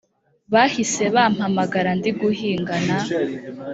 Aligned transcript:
Bahise 0.53 1.03
bampamagara 1.15 1.89
ndi 1.99 2.11
guhinga 2.19 2.73
n 2.85 2.87